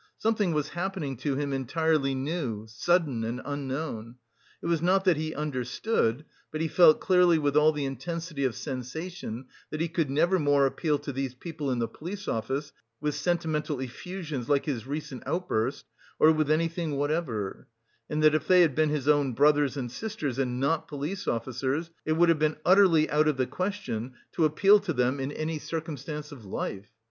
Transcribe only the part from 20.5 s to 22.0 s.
not police officers,